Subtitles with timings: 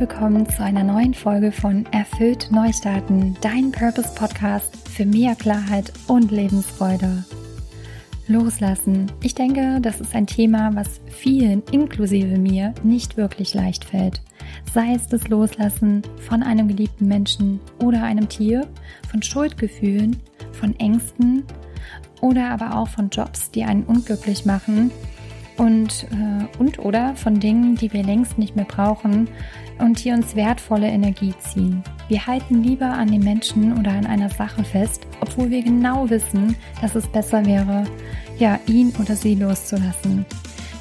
[0.00, 6.30] willkommen zu einer neuen Folge von Erfüllt Neustarten, dein Purpose Podcast für mehr Klarheit und
[6.30, 7.22] Lebensfreude.
[8.26, 9.12] Loslassen.
[9.22, 14.22] Ich denke, das ist ein Thema, was vielen, inklusive mir, nicht wirklich leicht fällt.
[14.72, 18.66] Sei es das Loslassen von einem geliebten Menschen oder einem Tier,
[19.10, 20.16] von Schuldgefühlen,
[20.52, 21.44] von Ängsten
[22.22, 24.90] oder aber auch von Jobs, die einen unglücklich machen
[25.60, 29.28] und, äh, und oder von Dingen, die wir längst nicht mehr brauchen
[29.78, 31.84] und die uns wertvolle Energie ziehen.
[32.08, 36.56] Wir halten lieber an den Menschen oder an einer Sache fest, obwohl wir genau wissen,
[36.80, 37.84] dass es besser wäre,
[38.38, 40.24] ja, ihn oder sie loszulassen.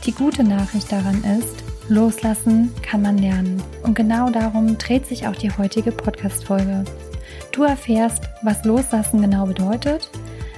[0.05, 3.61] Die gute Nachricht daran ist, loslassen kann man lernen.
[3.83, 6.85] Und genau darum dreht sich auch die heutige Podcast-Folge.
[7.51, 10.09] Du erfährst, was Loslassen genau bedeutet,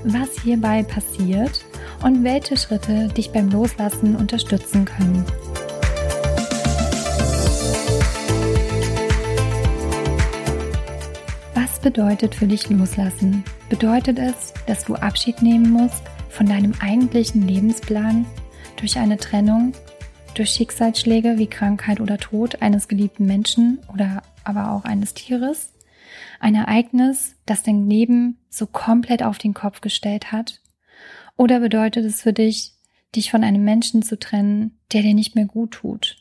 [0.04, 1.66] was hierbei passiert
[2.04, 5.26] und welche Schritte dich beim Loslassen unterstützen können.
[11.54, 13.44] Was bedeutet für dich Loslassen?
[13.70, 18.26] Bedeutet es, dass du Abschied nehmen musst von deinem eigentlichen Lebensplan
[18.78, 19.74] durch eine Trennung,
[20.34, 25.74] durch Schicksalsschläge wie Krankheit oder Tod eines geliebten Menschen oder aber auch eines Tieres?
[26.40, 30.61] Ein Ereignis, das dein Leben so komplett auf den Kopf gestellt hat?
[31.38, 32.74] Oder bedeutet es für dich,
[33.16, 36.18] dich von einem Menschen zu trennen, der dir nicht mehr gut tut?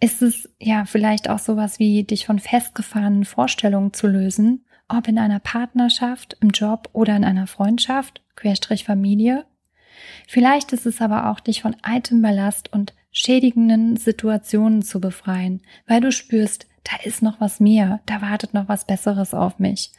[0.00, 5.18] Ist es ja vielleicht auch sowas wie dich von festgefahrenen Vorstellungen zu lösen, ob in
[5.18, 9.44] einer Partnerschaft, im Job oder in einer Freundschaft, Querstrich Familie?
[10.28, 16.00] Vielleicht ist es aber auch dich von altem Ballast und schädigenden Situationen zu befreien, weil
[16.00, 19.92] du spürst, da ist noch was mehr, da wartet noch was Besseres auf mich.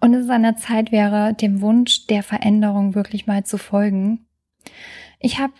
[0.00, 4.26] Und es an der Zeit wäre, dem Wunsch der Veränderung wirklich mal zu folgen.
[5.18, 5.52] Ich habe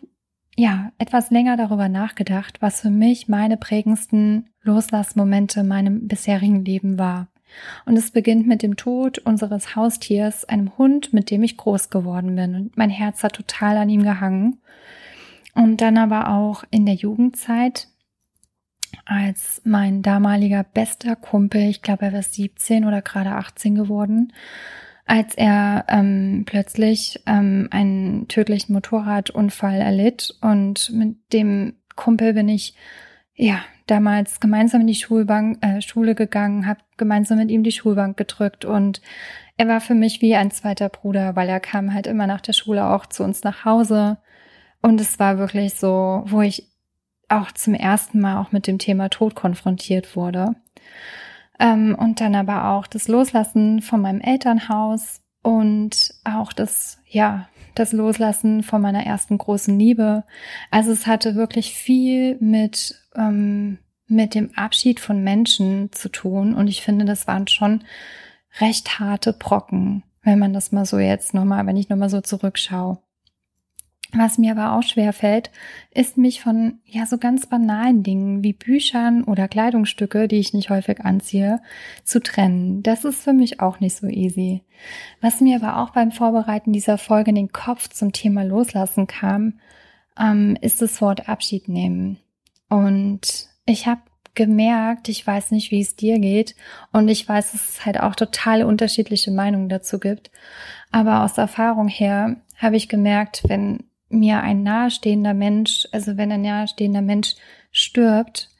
[0.56, 6.98] ja etwas länger darüber nachgedacht, was für mich meine prägendsten Loslassmomente in meinem bisherigen Leben
[6.98, 7.28] war.
[7.84, 12.36] Und es beginnt mit dem Tod unseres Haustiers, einem Hund, mit dem ich groß geworden
[12.36, 12.54] bin.
[12.54, 14.60] Und mein Herz hat total an ihm gehangen.
[15.54, 17.88] Und dann aber auch in der Jugendzeit,
[19.04, 24.32] als mein damaliger bester Kumpel, ich glaube, er war 17 oder gerade 18 geworden,
[25.06, 30.36] als er ähm, plötzlich ähm, einen tödlichen Motorradunfall erlitt.
[30.40, 32.74] Und mit dem Kumpel bin ich
[33.34, 38.16] ja damals gemeinsam in die Schulbank, äh, Schule gegangen, habe gemeinsam mit ihm die Schulbank
[38.16, 39.00] gedrückt und
[39.60, 42.54] er war für mich wie ein zweiter Bruder, weil er kam halt immer nach der
[42.54, 44.16] Schule auch zu uns nach Hause.
[44.80, 46.69] Und es war wirklich so, wo ich
[47.30, 50.54] auch zum ersten Mal auch mit dem Thema Tod konfrontiert wurde.
[51.58, 57.92] Ähm, und dann aber auch das Loslassen von meinem Elternhaus und auch das, ja, das
[57.92, 60.24] Loslassen von meiner ersten großen Liebe.
[60.70, 66.54] Also es hatte wirklich viel mit, ähm, mit dem Abschied von Menschen zu tun.
[66.54, 67.84] Und ich finde, das waren schon
[68.58, 72.98] recht harte Brocken, wenn man das mal so jetzt nochmal, wenn ich nochmal so zurückschaue.
[74.12, 75.50] Was mir aber auch schwer fällt,
[75.92, 80.68] ist mich von ja so ganz banalen Dingen wie Büchern oder Kleidungsstücke, die ich nicht
[80.68, 81.60] häufig anziehe,
[82.02, 82.82] zu trennen.
[82.82, 84.62] Das ist für mich auch nicht so easy.
[85.20, 89.60] Was mir aber auch beim Vorbereiten dieser Folge in den Kopf zum Thema Loslassen kam,
[90.18, 92.18] ähm, ist das Wort Abschied nehmen.
[92.68, 94.00] Und ich habe
[94.34, 96.54] gemerkt, ich weiß nicht, wie es dir geht
[96.92, 100.30] und ich weiß, dass es halt auch total unterschiedliche Meinungen dazu gibt.
[100.90, 106.42] Aber aus Erfahrung her habe ich gemerkt, wenn mir ein nahestehender Mensch, also wenn ein
[106.42, 107.36] nahestehender Mensch
[107.70, 108.50] stirbt,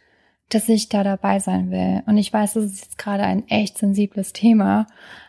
[0.49, 2.03] dass ich da dabei sein will.
[2.07, 4.87] Und ich weiß, das ist jetzt gerade ein echt sensibles Thema,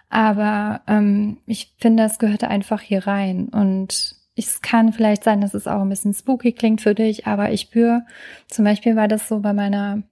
[0.09, 3.49] aber ähm, ich finde, es gehört einfach hier rein.
[3.49, 7.51] Und es kann vielleicht sein, dass es auch ein bisschen spooky klingt für dich, aber
[7.51, 8.05] ich spüre,
[8.47, 10.03] zum Beispiel war das so bei meiner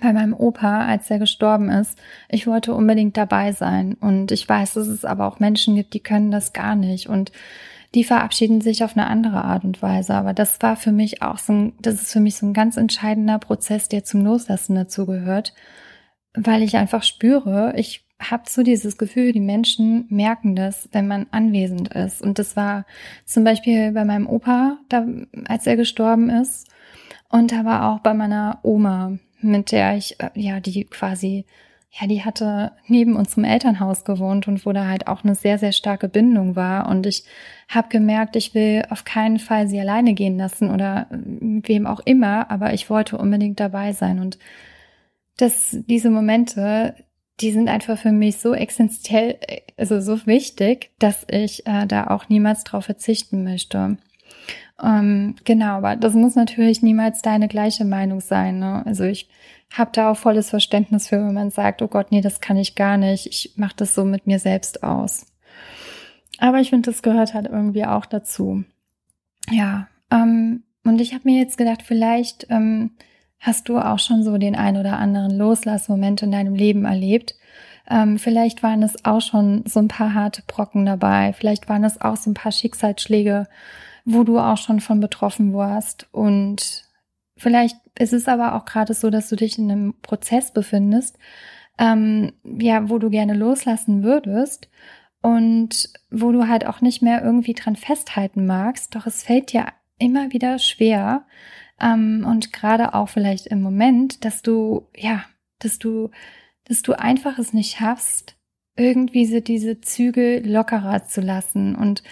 [0.00, 3.94] bei meinem Opa, als er gestorben ist, ich wollte unbedingt dabei sein.
[3.94, 7.08] Und ich weiß, dass es aber auch Menschen gibt, die können das gar nicht.
[7.08, 7.32] Und
[7.94, 10.14] die verabschieden sich auf eine andere Art und Weise.
[10.14, 12.76] Aber das war für mich auch so ein, das ist für mich so ein ganz
[12.76, 15.54] entscheidender Prozess, der zum Loslassen dazugehört,
[16.34, 21.26] weil ich einfach spüre, ich habe so dieses Gefühl, die Menschen merken das, wenn man
[21.30, 22.22] anwesend ist.
[22.22, 22.86] Und das war
[23.24, 25.06] zum Beispiel bei meinem Opa, da,
[25.46, 26.68] als er gestorben ist,
[27.28, 31.44] und aber auch bei meiner Oma, mit der ich, äh, ja, die quasi
[31.90, 35.72] ja, die hatte neben unserem Elternhaus gewohnt und wo da halt auch eine sehr, sehr
[35.72, 36.88] starke Bindung war.
[36.88, 37.24] Und ich
[37.68, 42.00] habe gemerkt, ich will auf keinen Fall sie alleine gehen lassen oder mit wem auch
[42.04, 44.18] immer, aber ich wollte unbedingt dabei sein.
[44.18, 44.38] Und
[45.38, 46.94] das, diese Momente,
[47.40, 49.38] die sind einfach für mich so essentiell,
[49.76, 53.96] also so wichtig, dass ich äh, da auch niemals drauf verzichten möchte.
[54.82, 58.58] Ähm, genau, aber das muss natürlich niemals deine gleiche Meinung sein.
[58.58, 58.84] Ne?
[58.84, 59.28] Also ich
[59.72, 62.74] habe da auch volles Verständnis für, wenn man sagt, oh Gott, nee, das kann ich
[62.74, 63.26] gar nicht.
[63.26, 65.26] Ich mache das so mit mir selbst aus.
[66.38, 68.64] Aber ich finde, das gehört halt irgendwie auch dazu.
[69.50, 72.92] Ja, ähm, und ich habe mir jetzt gedacht, vielleicht ähm,
[73.38, 77.34] hast du auch schon so den ein oder anderen Loslassmoment in deinem Leben erlebt.
[77.88, 81.32] Ähm, vielleicht waren es auch schon so ein paar harte Brocken dabei.
[81.32, 83.46] Vielleicht waren es auch so ein paar Schicksalsschläge,
[84.06, 86.06] wo du auch schon von betroffen warst.
[86.12, 86.88] Und
[87.36, 91.18] vielleicht ist es aber auch gerade so, dass du dich in einem Prozess befindest,
[91.76, 94.70] ähm, ja, wo du gerne loslassen würdest
[95.20, 98.94] und wo du halt auch nicht mehr irgendwie dran festhalten magst.
[98.94, 99.66] Doch es fällt dir
[99.98, 101.26] immer wieder schwer.
[101.80, 105.24] Ähm, und gerade auch vielleicht im Moment, dass du, ja,
[105.58, 106.10] dass du,
[106.64, 108.36] dass du einfach es nicht schaffst,
[108.76, 112.02] irgendwie so diese Züge lockerer zu lassen und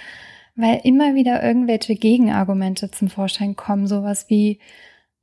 [0.56, 4.60] weil immer wieder irgendwelche Gegenargumente zum Vorschein kommen, sowas wie,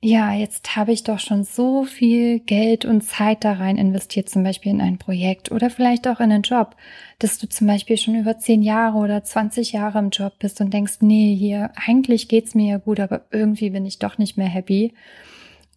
[0.04, 4.44] ja, jetzt habe ich doch schon so viel Geld und Zeit da rein investiert, zum
[4.44, 6.76] Beispiel in ein Projekt oder vielleicht auch in einen Job,
[7.20, 10.74] dass du zum Beispiel schon über zehn Jahre oder 20 Jahre im Job bist und
[10.74, 14.48] denkst, nee, hier, eigentlich geht's mir ja gut, aber irgendwie bin ich doch nicht mehr
[14.48, 14.94] happy.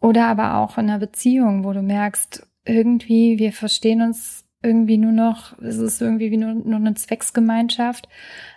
[0.01, 5.13] Oder aber auch in einer Beziehung, wo du merkst, irgendwie, wir verstehen uns irgendwie nur
[5.13, 8.09] noch, es ist irgendwie wie nur, nur eine Zwecksgemeinschaft,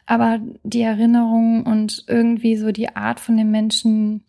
[0.05, 4.23] aber die Erinnerung und irgendwie so die Art von dem Menschen,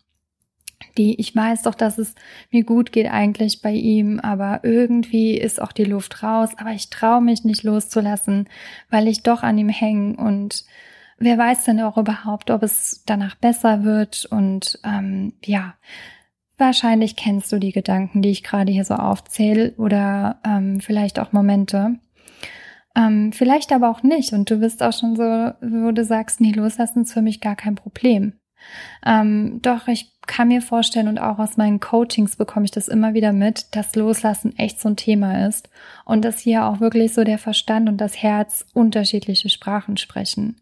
[0.97, 2.15] die, ich weiß doch, dass es
[2.51, 6.89] mir gut geht eigentlich bei ihm, aber irgendwie ist auch die Luft raus, aber ich
[6.89, 8.49] traue mich nicht loszulassen,
[8.89, 10.65] weil ich doch an ihm hänge und
[11.19, 14.25] wer weiß denn auch überhaupt, ob es danach besser wird.
[14.25, 15.75] Und ähm, ja,
[16.59, 21.31] wahrscheinlich kennst du die Gedanken, die ich gerade hier so aufzähle oder ähm, vielleicht auch
[21.31, 21.99] Momente.
[22.95, 26.51] Ähm, vielleicht aber auch nicht und du bist auch schon so, wo du sagst, nee,
[26.51, 28.33] loslassen ist für mich gar kein Problem.
[29.05, 33.13] Ähm, doch ich kann mir vorstellen und auch aus meinen Coachings bekomme ich das immer
[33.13, 35.69] wieder mit, dass Loslassen echt so ein Thema ist
[36.05, 40.61] und dass hier auch wirklich so der Verstand und das Herz unterschiedliche Sprachen sprechen.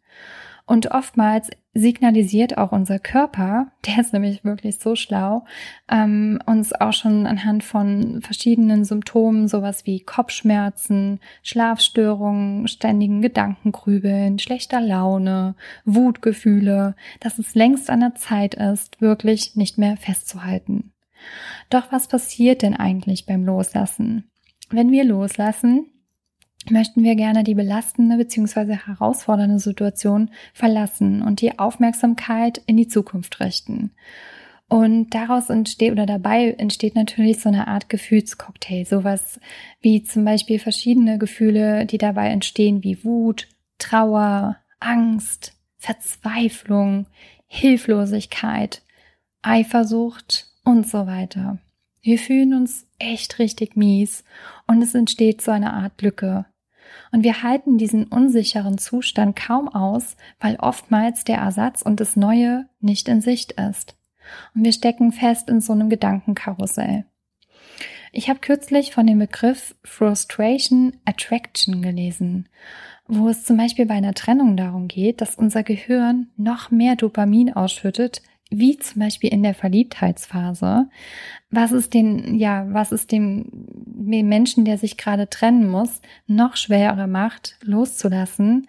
[0.68, 5.46] Und oftmals signalisiert auch unser Körper, der ist nämlich wirklich so schlau,
[5.90, 14.82] ähm, uns auch schon anhand von verschiedenen Symptomen, sowas wie Kopfschmerzen, Schlafstörungen, ständigen Gedankengrübeln, schlechter
[14.82, 15.56] Laune,
[15.86, 20.92] Wutgefühle, dass es längst an der Zeit ist, wirklich nicht mehr festzuhalten.
[21.70, 24.30] Doch was passiert denn eigentlich beim Loslassen?
[24.70, 25.86] Wenn wir loslassen,
[26.72, 28.78] möchten wir gerne die belastende bzw.
[28.86, 33.92] herausfordernde Situation verlassen und die Aufmerksamkeit in die Zukunft richten.
[34.70, 39.40] Und daraus entsteht oder dabei entsteht natürlich so eine Art Gefühlscocktail, sowas
[39.80, 43.48] wie zum Beispiel verschiedene Gefühle, die dabei entstehen, wie Wut,
[43.78, 47.08] Trauer, Angst, Verzweiflung,
[47.46, 48.82] Hilflosigkeit,
[49.42, 51.60] Eifersucht und so weiter.
[52.02, 54.26] Wir fühlen uns echt richtig mies
[54.68, 56.46] und es entsteht so eine Art Lücke,
[57.12, 62.68] und wir halten diesen unsicheren Zustand kaum aus, weil oftmals der Ersatz und das Neue
[62.80, 63.96] nicht in Sicht ist.
[64.56, 67.06] Und wir stecken fest in so einem Gedankenkarussell.
[68.12, 72.50] Ich habe kürzlich von dem Begriff Frustration Attraction gelesen,
[73.08, 77.54] wo es zum Beispiel bei einer Trennung darum geht, dass unser Gehirn noch mehr Dopamin
[77.54, 80.88] ausschüttet, wie zum Beispiel in der Verliebtheitsphase,
[81.50, 87.08] was es den, ja, was es dem Menschen, der sich gerade trennen muss, noch schwerer
[87.08, 88.68] macht, loszulassen,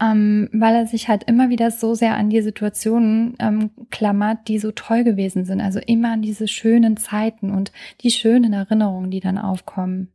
[0.00, 4.58] ähm, weil er sich halt immer wieder so sehr an die Situationen ähm, klammert, die
[4.58, 5.60] so toll gewesen sind.
[5.60, 10.12] Also immer an diese schönen Zeiten und die schönen Erinnerungen, die dann aufkommen.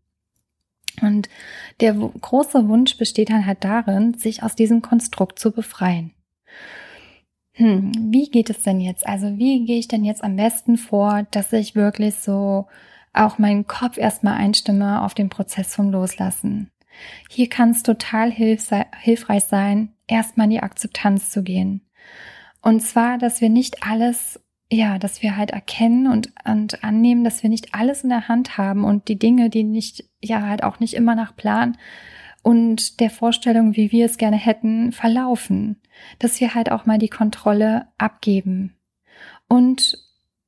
[1.01, 1.29] Und
[1.79, 6.11] der große Wunsch besteht dann halt darin, sich aus diesem Konstrukt zu befreien
[7.53, 9.05] hm, wie geht es denn jetzt?
[9.05, 12.67] Also wie gehe ich denn jetzt am besten vor, dass ich wirklich so
[13.13, 16.71] auch meinen Kopf erstmal einstimme auf den Prozess vom Loslassen?
[17.29, 21.81] Hier kann es total hilf hilfreich sein, erstmal in die Akzeptanz zu gehen.
[22.61, 24.39] Und zwar, dass wir nicht alles,
[24.69, 28.57] ja, dass wir halt erkennen und, und annehmen, dass wir nicht alles in der Hand
[28.57, 31.77] haben und die Dinge, die nicht, ja, halt auch nicht immer nach Plan
[32.43, 35.79] und der Vorstellung, wie wir es gerne hätten, verlaufen.
[36.19, 38.75] Dass wir halt auch mal die Kontrolle abgeben.
[39.47, 39.97] Und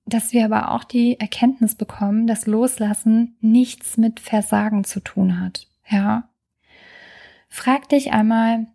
[0.05, 5.67] dass wir aber auch die Erkenntnis bekommen, dass Loslassen nichts mit Versagen zu tun hat.
[5.89, 6.29] Ja.
[7.47, 8.67] Frag dich einmal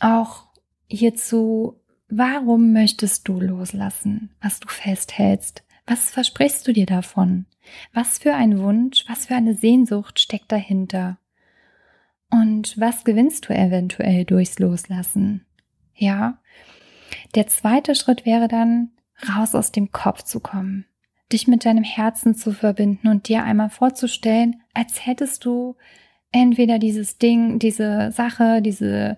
[0.00, 0.46] auch
[0.88, 5.62] hierzu, warum möchtest du loslassen, was du festhältst?
[5.86, 7.46] Was versprichst du dir davon?
[7.92, 11.18] Was für ein Wunsch, was für eine Sehnsucht steckt dahinter?
[12.34, 15.46] Und was gewinnst du eventuell durchs Loslassen?
[15.94, 16.38] Ja.
[17.36, 18.90] Der zweite Schritt wäre dann,
[19.28, 20.84] raus aus dem Kopf zu kommen,
[21.32, 25.76] dich mit deinem Herzen zu verbinden und dir einmal vorzustellen, als hättest du
[26.32, 29.16] entweder dieses Ding, diese Sache, diese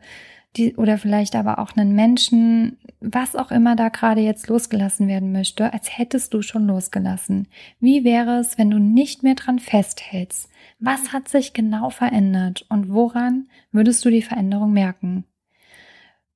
[0.57, 5.33] die, oder vielleicht aber auch einen Menschen, was auch immer da gerade jetzt losgelassen werden
[5.33, 7.49] möchte, als hättest du schon losgelassen.
[7.81, 10.49] Wie wäre es, wenn du nicht mehr dran festhältst?
[10.79, 15.25] Was hat sich genau verändert und woran würdest du die Veränderung merken?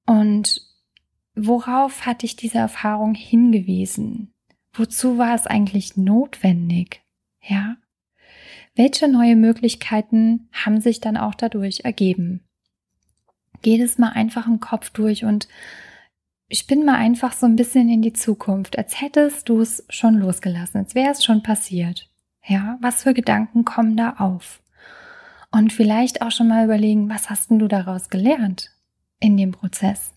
[0.07, 0.62] Und
[1.35, 4.33] worauf hat dich diese Erfahrung hingewiesen?
[4.73, 7.03] Wozu war es eigentlich notwendig?
[7.43, 7.77] Ja?
[8.75, 12.45] Welche neue Möglichkeiten haben sich dann auch dadurch ergeben?
[13.62, 15.49] Geh das mal einfach im Kopf durch und
[16.50, 20.79] spinn mal einfach so ein bisschen in die Zukunft, als hättest du es schon losgelassen,
[20.79, 22.09] als wäre es schon passiert.
[22.47, 24.62] Ja, was für Gedanken kommen da auf?
[25.52, 28.71] Und vielleicht auch schon mal überlegen, was hast denn du daraus gelernt
[29.19, 30.12] in dem Prozess?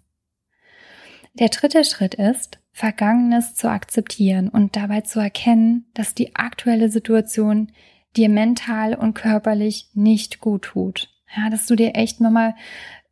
[1.34, 7.72] Der dritte Schritt ist, Vergangenes zu akzeptieren und dabei zu erkennen, dass die aktuelle Situation
[8.16, 11.10] dir mental und körperlich nicht gut tut.
[11.36, 12.56] Ja, dass du dir echt nochmal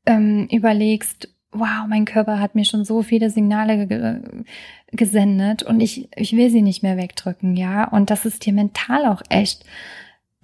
[0.05, 4.21] ähm, überlegst, wow, mein Körper hat mir schon so viele Signale ge
[4.93, 7.87] gesendet und ich, ich will sie nicht mehr wegdrücken, ja.
[7.87, 9.63] Und dass es dir mental auch echt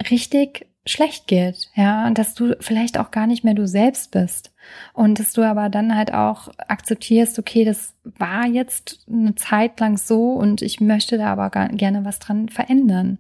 [0.10, 4.54] richtig schlecht geht, ja, und dass du vielleicht auch gar nicht mehr du selbst bist
[4.94, 9.98] und dass du aber dann halt auch akzeptierst, okay, das war jetzt eine Zeit lang
[9.98, 13.20] so und ich möchte da aber gerne was dran verändern.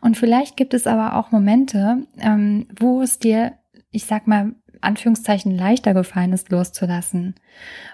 [0.00, 3.52] Und vielleicht gibt es aber auch Momente, ähm, wo es dir,
[3.90, 7.34] ich sag mal, Anführungszeichen leichter gefallen ist, loszulassen,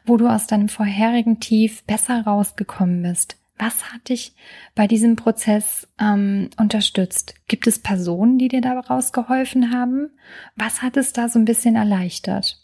[0.04, 3.36] wo du aus deinem vorherigen Tief besser rausgekommen bist.
[3.56, 4.34] Was hat dich
[4.74, 7.34] bei diesem Prozess ähm, unterstützt?
[7.46, 10.10] Gibt es Personen, die dir daraus geholfen haben?
[10.56, 12.60] Was hat es da so ein bisschen erleichtert?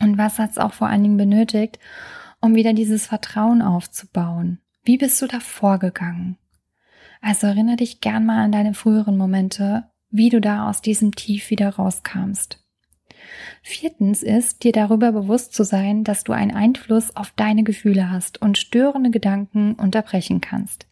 [0.00, 1.80] Und was hat es auch vor allen Dingen benötigt,
[2.40, 4.60] um wieder dieses Vertrauen aufzubauen?
[4.84, 6.38] Wie bist du da vorgegangen?
[7.20, 11.50] Also erinnere dich gern mal an deine früheren Momente, wie du da aus diesem Tief
[11.50, 12.64] wieder rauskamst.
[13.62, 18.40] Viertens ist, dir darüber bewusst zu sein, dass du einen Einfluss auf deine Gefühle hast
[18.40, 20.86] und störende Gedanken unterbrechen kannst.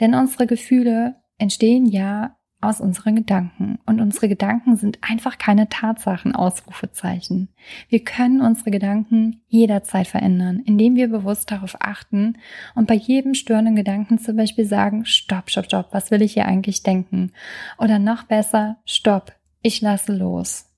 [0.00, 3.78] Denn unsere Gefühle entstehen ja aus unseren Gedanken.
[3.86, 7.48] Und unsere Gedanken sind einfach keine Tatsachen, Ausrufezeichen.
[7.88, 12.38] Wir können unsere Gedanken jederzeit verändern, indem wir bewusst darauf achten
[12.74, 16.46] und bei jedem störenden Gedanken zum Beispiel sagen, stopp, stopp, stopp, was will ich hier
[16.46, 17.32] eigentlich denken?
[17.78, 19.32] Oder noch besser, stopp,
[19.62, 20.69] ich lasse los.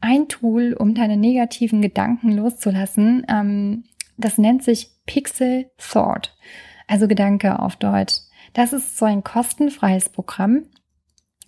[0.00, 3.84] Ein Tool, um deine negativen Gedanken loszulassen, ähm,
[4.16, 6.36] das nennt sich Pixel Thought,
[6.86, 8.14] also Gedanke auf Deutsch.
[8.52, 10.64] Das ist so ein kostenfreies Programm.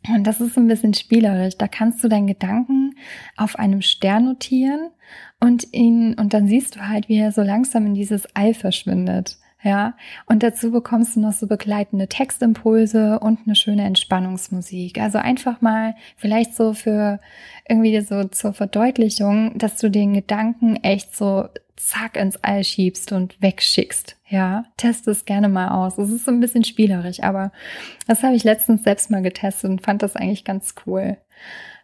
[0.09, 1.56] Und das ist ein bisschen spielerisch.
[1.56, 2.97] Da kannst du deinen Gedanken
[3.37, 4.90] auf einem Stern notieren
[5.38, 9.38] und ihn, und dann siehst du halt, wie er so langsam in dieses All verschwindet.
[9.64, 9.95] Ja,
[10.26, 14.99] und dazu bekommst du noch so begleitende Textimpulse und eine schöne Entspannungsmusik.
[14.99, 17.21] Also einfach mal vielleicht so für
[17.69, 23.40] irgendwie so zur Verdeutlichung, dass du den Gedanken echt so zack ins All schiebst und
[23.40, 24.16] wegschickst.
[24.28, 25.97] Ja, test es gerne mal aus.
[25.97, 27.52] Es ist so ein bisschen spielerisch, aber
[28.09, 31.19] das habe ich letztens selbst mal getestet und fand das eigentlich ganz cool.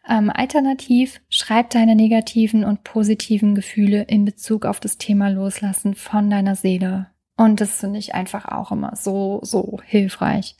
[0.08, 6.30] Ähm, alternativ schreib deine negativen und positiven Gefühle in Bezug auf das Thema Loslassen von
[6.30, 7.08] deiner Seele.
[7.38, 10.57] Und das finde ich einfach auch immer so, so hilfreich.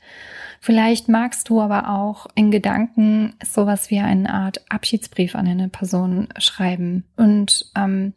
[0.61, 6.29] Vielleicht magst du aber auch in Gedanken sowas wie eine Art Abschiedsbrief an eine Person
[6.37, 7.03] schreiben.
[7.17, 8.13] Und ähm,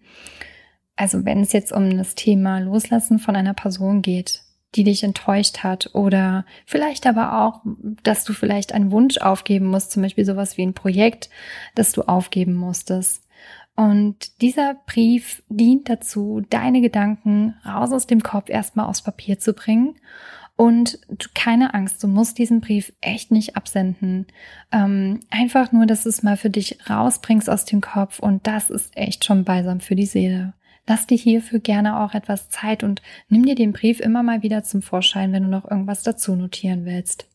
[0.94, 4.42] also wenn es jetzt um das Thema Loslassen von einer Person geht,
[4.76, 7.62] die dich enttäuscht hat oder vielleicht aber auch,
[8.04, 11.30] dass du vielleicht einen Wunsch aufgeben musst, zum Beispiel sowas wie ein Projekt,
[11.74, 13.26] das du aufgeben musstest.
[13.74, 19.54] Und dieser Brief dient dazu, deine Gedanken raus aus dem Kopf erstmal aufs Papier zu
[19.54, 19.96] bringen.
[20.56, 21.00] Und
[21.34, 24.26] keine Angst, du musst diesen Brief echt nicht absenden.
[24.70, 28.68] Ähm, einfach nur, dass du es mal für dich rausbringst aus dem Kopf und das
[28.68, 30.52] ist echt schon balsam für die Seele.
[30.86, 34.62] Lass dir hierfür gerne auch etwas Zeit und nimm dir den Brief immer mal wieder
[34.62, 37.28] zum Vorschein, wenn du noch irgendwas dazu notieren willst.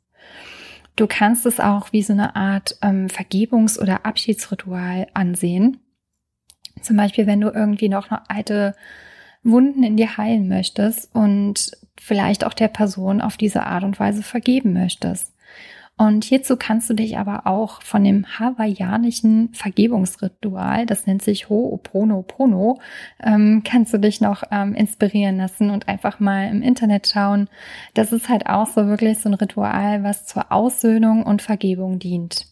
[0.95, 5.79] Du kannst es auch wie so eine Art ähm, Vergebungs- oder Abschiedsritual ansehen.
[6.81, 8.75] Zum Beispiel, wenn du irgendwie noch alte
[9.43, 14.23] Wunden in dir heilen möchtest und vielleicht auch der Person auf diese Art und Weise
[14.23, 15.33] vergeben möchtest.
[15.99, 22.79] Und hierzu kannst du dich aber auch von dem hawaiianischen Vergebungsritual, das nennt sich Ho'oponopono,
[23.23, 27.49] ähm, kannst du dich noch ähm, inspirieren lassen und einfach mal im Internet schauen.
[27.95, 32.45] Das ist halt auch so wirklich so ein Ritual, was zur Aussöhnung und Vergebung dient.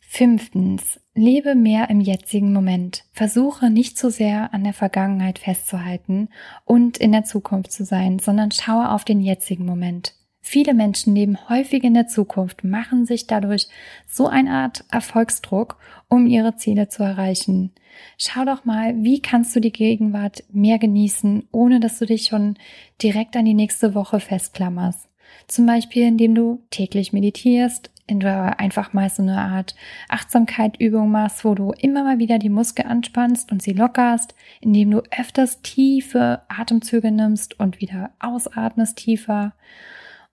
[0.00, 3.04] Fünftens, lebe mehr im jetzigen Moment.
[3.12, 6.28] Versuche nicht so sehr an der Vergangenheit festzuhalten
[6.64, 10.14] und in der Zukunft zu sein, sondern schaue auf den jetzigen Moment.
[10.46, 13.68] Viele Menschen leben häufig in der Zukunft, machen sich dadurch
[14.06, 15.78] so eine Art Erfolgsdruck,
[16.08, 17.72] um ihre Ziele zu erreichen.
[18.18, 22.58] Schau doch mal, wie kannst du die Gegenwart mehr genießen, ohne dass du dich schon
[23.02, 25.08] direkt an die nächste Woche festklammerst.
[25.46, 29.74] Zum Beispiel, indem du täglich meditierst, indem du einfach mal so eine Art
[30.08, 35.02] Achtsamkeitübung machst, wo du immer mal wieder die Muskel anspannst und sie lockerst, indem du
[35.10, 39.54] öfters tiefe Atemzüge nimmst und wieder ausatmest tiefer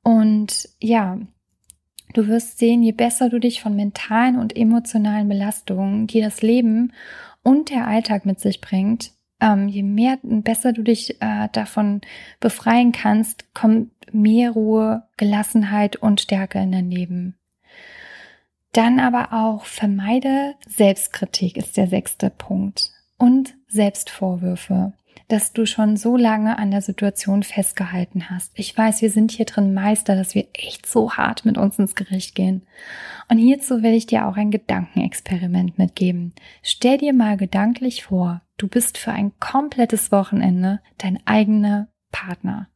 [0.04, 1.20] und ja,
[2.14, 6.94] du wirst sehen, je besser du dich von mentalen und emotionalen Belastungen, die das Leben
[7.44, 12.02] und der Alltag mit sich bringt, ähm, je mehr besser du dich äh, davon
[12.40, 17.38] befreien kannst, kommt mehr Ruhe, Gelassenheit und Stärke in dein Leben.
[18.74, 24.94] Dann aber auch vermeide Selbstkritik ist der sechste Punkt und Selbstvorwürfe
[25.32, 28.52] dass du schon so lange an der Situation festgehalten hast.
[28.56, 31.96] Ich weiß, wir sind hier drin Meister, dass wir echt so hart mit uns ins
[31.96, 32.64] Gericht gehen.
[33.30, 36.34] Und hierzu will ich dir auch ein Gedankenexperiment mitgeben.
[36.64, 42.68] Stell dir mal gedanklich vor, du bist für ein komplettes Wochenende dein eigener Partner.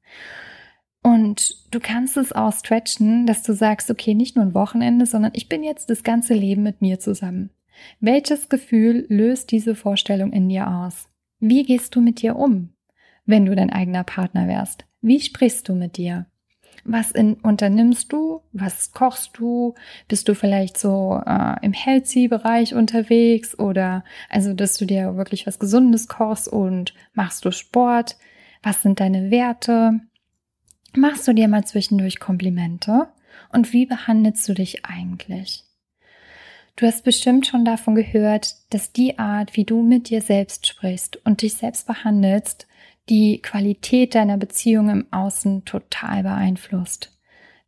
[1.06, 5.34] Und du kannst es auch stretchen, dass du sagst, okay, nicht nur ein Wochenende, sondern
[5.36, 7.52] ich bin jetzt das ganze Leben mit mir zusammen.
[8.00, 11.08] Welches Gefühl löst diese Vorstellung in dir aus?
[11.40, 12.70] Wie gehst du mit dir um,
[13.28, 14.86] wenn du dein eigener Partner wärst?
[15.02, 16.26] Wie sprichst du mit dir?
[16.86, 18.42] Was in, unternimmst du?
[18.52, 19.76] Was kochst du?
[20.08, 25.60] Bist du vielleicht so äh, im Healthy-Bereich unterwegs oder also, dass du dir wirklich was
[25.60, 28.18] Gesundes kochst und machst du Sport?
[28.64, 30.00] Was sind deine Werte?
[30.98, 33.10] Machst du dir mal zwischendurch Komplimente?
[33.52, 35.64] Und wie behandelst du dich eigentlich?
[36.78, 41.18] Du hast bestimmt schon davon gehört, dass die Art, wie du mit dir selbst sprichst
[41.26, 42.68] und dich selbst behandelst,
[43.10, 47.12] die Qualität deiner Beziehung im Außen total beeinflusst.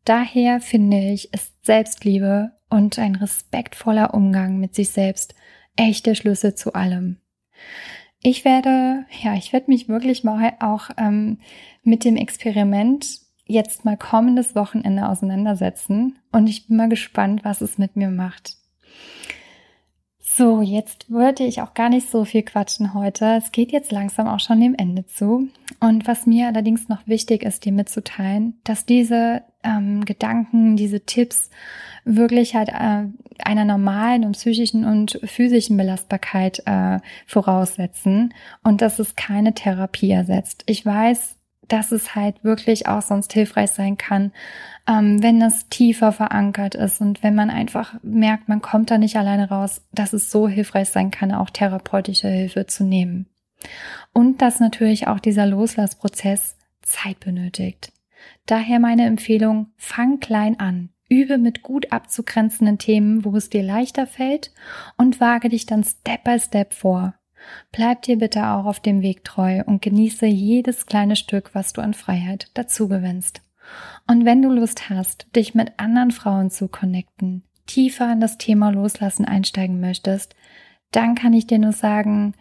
[0.06, 5.36] Daher finde ich, ist Selbstliebe und ein respektvoller Umgang mit sich selbst
[5.76, 7.22] echt der Schlüssel zu allem.
[8.22, 11.40] Ich werde, ja, ich werde mich wirklich mal auch ähm,
[11.84, 17.78] mit dem Experiment jetzt mal kommendes Wochenende auseinandersetzen und ich bin mal gespannt, was es
[17.78, 18.58] mit mir macht.
[20.38, 23.40] So, jetzt wollte ich auch gar nicht so viel quatschen heute.
[23.44, 25.48] Es geht jetzt langsam auch schon dem Ende zu.
[25.80, 31.50] Und was mir allerdings noch wichtig ist, dir mitzuteilen, dass diese ähm, Gedanken, diese Tipps
[32.06, 33.06] wirklich halt äh,
[33.40, 40.62] einer normalen und psychischen und physischen Belastbarkeit äh, voraussetzen und dass es keine Therapie ersetzt.
[40.68, 41.37] Ich weiß,
[41.68, 44.32] dass es halt wirklich auch sonst hilfreich sein kann,
[44.88, 49.18] ähm, wenn es tiefer verankert ist und wenn man einfach merkt, man kommt da nicht
[49.18, 53.28] alleine raus, dass es so hilfreich sein kann, auch therapeutische Hilfe zu nehmen.
[54.14, 57.92] Und dass natürlich auch dieser Loslassprozess Zeit benötigt.
[58.46, 60.90] Daher meine Empfehlung, fang klein an.
[61.10, 64.52] Übe mit gut abzugrenzenden Themen, wo es dir leichter fällt
[64.98, 67.17] und wage dich dann Step by Step vor.
[67.72, 71.82] Bleib dir bitte auch auf dem Weg treu und genieße jedes kleine Stück, was du
[71.82, 73.42] an Freiheit dazu gewinnst.
[74.08, 78.70] Und wenn du Lust hast, dich mit anderen Frauen zu connecten, tiefer in das Thema
[78.70, 80.36] Loslassen einsteigen möchtest,
[80.92, 82.34] dann kann ich dir nur sagen,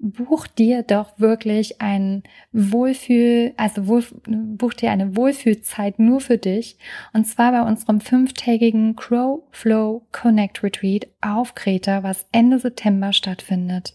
[0.00, 6.78] buch dir doch wirklich ein Wohlfühl, also wohl, buch dir eine Wohlfühlzeit nur für dich.
[7.12, 13.94] Und zwar bei unserem fünftägigen Crow Flow Connect Retreat auf Kreta, was Ende September stattfindet.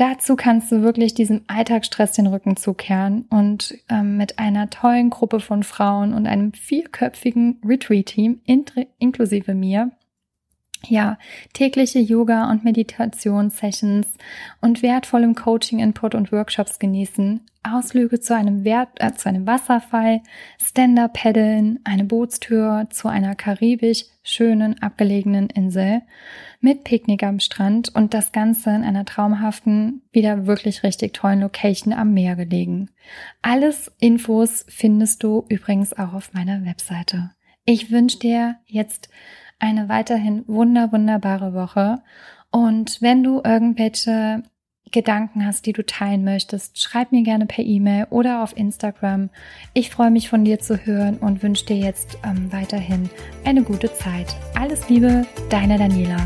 [0.00, 5.40] Dazu kannst du wirklich diesem Alltagsstress den Rücken zukehren und ähm, mit einer tollen Gruppe
[5.40, 8.40] von Frauen und einem vierköpfigen Retreat-Team
[8.98, 9.90] inklusive mir
[10.88, 11.18] ja,
[11.52, 14.06] tägliche Yoga- und Meditationssessions
[14.62, 20.22] und wertvollem Coaching-Input und Workshops genießen, Ausflüge zu einem, Wert, äh, zu einem Wasserfall,
[20.58, 26.00] Stand-Up-Paddeln, eine Bootstür zu einer karibisch schönen, abgelegenen Insel
[26.60, 31.92] mit Picknick am Strand und das Ganze in einer traumhaften, wieder wirklich richtig tollen Location
[31.92, 32.90] am Meer gelegen.
[33.42, 37.30] Alles Infos findest du übrigens auch auf meiner Webseite.
[37.64, 39.08] Ich wünsche dir jetzt
[39.58, 42.02] eine weiterhin wunder, wunderbare Woche.
[42.50, 44.42] Und wenn du irgendwelche
[44.90, 49.30] Gedanken hast, die du teilen möchtest, schreib mir gerne per E-Mail oder auf Instagram.
[49.72, 53.08] Ich freue mich von dir zu hören und wünsche dir jetzt ähm, weiterhin
[53.44, 54.36] eine gute Zeit.
[54.54, 56.18] Alles Liebe, deine Daniela.